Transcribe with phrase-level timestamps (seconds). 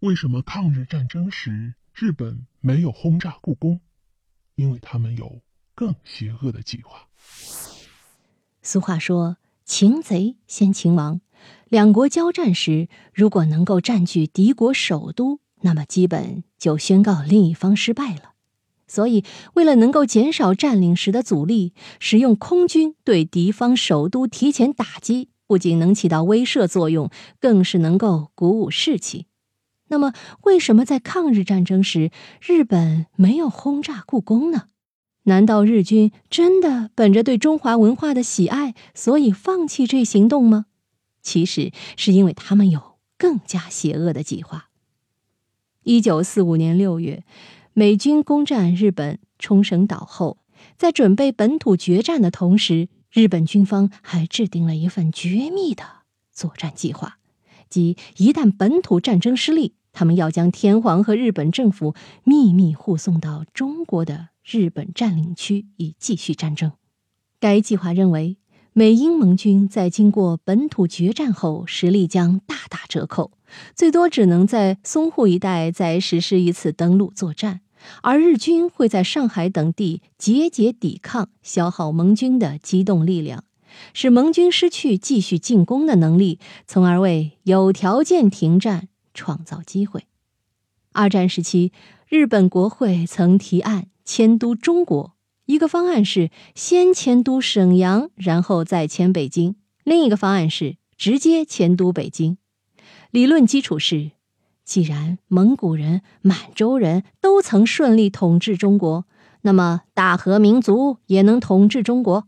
[0.00, 3.80] 为什么抗日战争时日本没有轰炸故宫？
[4.54, 5.42] 因为他们有
[5.74, 7.06] 更邪恶的计划。
[8.62, 9.36] 俗话说
[9.66, 11.20] ：“擒贼先擒王。”
[11.68, 18.32] 两国交战时，如果能够占据敌国首都，那么基本就宣告另一方失败了。
[18.88, 19.22] 所以，
[19.52, 29.26] 为了能够减少占领时的阻力，使用空军对敌方首都提前打击，不仅能起到威慑作用，更是能够鼓舞士气。
[29.90, 30.12] 那么，
[30.44, 34.68] 为什么在抗日战争时，日本没有轰炸故宫呢？
[35.24, 40.66] 难道日军真的本着对中华文化的喜爱，所以放弃这行动吗？
[41.22, 44.70] 其实是因为他们有更加邪恶的计划。
[45.82, 47.24] 一九四五年六月。
[47.72, 50.38] 美军攻占日本冲绳岛后，
[50.76, 55.84] 在准备本土决战的同时，日本军方还制定了一份绝密的
[56.32, 57.18] 作战计划，
[57.70, 66.72] 即一旦本土战争失利，他们要将天皇和日本政府秘密护送到中国的日本占领区，以继续战争。
[67.38, 68.38] 该计划认为，
[68.72, 73.32] 美英盟军在经过本土决战后，实力将大打折扣。
[73.74, 77.60] 最多只能在淞沪一带再实施一次登陆作战，
[78.02, 83.44] 而日军会在上海等地节节抵抗，消耗盟军的机动力量，
[83.92, 90.06] 使盟军失去继续进攻的能力，从而为有条件停战创造机会。
[90.92, 91.72] 二战时期，
[92.08, 95.14] 日本国会曾提案迁都中国，
[95.46, 102.38] 一个方案是先迁都沈阳，然后再迁北京；另一个方案是直接迁都北京。
[103.10, 104.10] 理论基础是，
[104.64, 109.06] 既然蒙古人、满洲人都曾顺利统治中国，
[109.42, 112.26] 那么大和民族也能统治中国。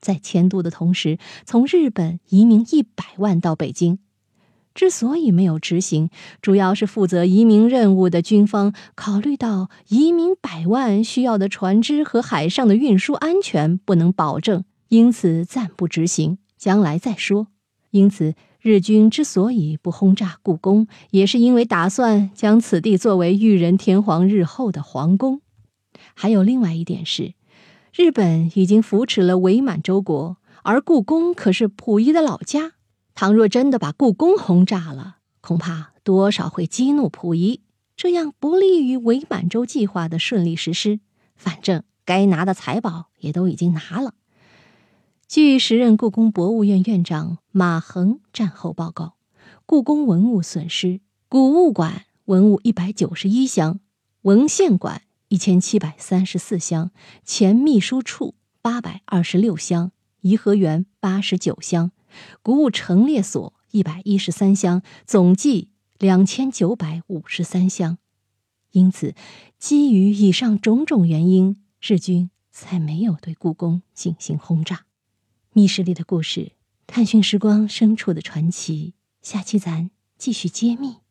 [0.00, 4.00] 在迁都的同时，从日本移民一百万到北京。
[4.74, 17.48] 之所以没有执行，主要是负责移民任务的军方考虑到移民百万需要的船只和海上的运输安全不能保证，因此暂不执行，将来再说。
[17.90, 18.34] 因此。
[18.64, 25.40] 日军之所以不轰炸故宫，也是因为打算将此地作为裕仁天皇日后的皇宫。
[26.14, 27.34] 还有另外一点是，
[27.92, 32.74] 日本已经扶持了伪满洲国，而故宫可是溥仪的老家。
[33.14, 37.60] 倘若真的把故宫轰炸了，恐怕多少会激怒溥仪，
[37.96, 41.00] 这样不利于伪满洲计划的顺利实施。
[41.36, 44.14] 反正该拿的财宝也都已经拿了。
[45.28, 49.14] 据时任故宫博物院院长马衡战后报告，
[49.66, 53.80] 故宫文物损失：古物馆文物一百九十一箱，
[54.22, 56.90] 文献馆一千七百三十四箱，
[57.24, 61.92] 前秘书处八百二十六箱，颐和园八十九箱，
[62.42, 67.98] 古物陈列所一百一十三箱，总计两千九百五十三箱。
[68.72, 69.14] 因此，
[69.58, 74.86] 基于以上种种原因，日军才没有对故宫进行轰炸。
[75.52, 76.52] 密室里的故事，
[76.86, 78.94] 探寻时光深处的传奇。
[79.20, 81.01] 下期咱继续揭秘。